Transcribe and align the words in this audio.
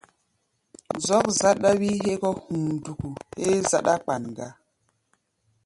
Zɔ́k 1.05 1.25
záɗá 1.39 1.69
wí 1.79 1.89
hégá 2.03 2.29
hamduku 2.45 3.07
héé 3.39 3.57
záɗá-kpan 3.69 4.23
gá. 4.37 4.47